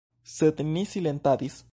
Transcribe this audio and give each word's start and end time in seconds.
Sed 0.35 0.63
ni 0.69 0.85
silentadis. 0.95 1.63